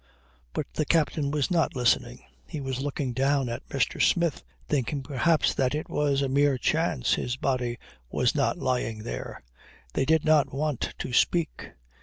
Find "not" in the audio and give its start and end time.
1.51-1.75, 8.33-8.57, 10.25-10.51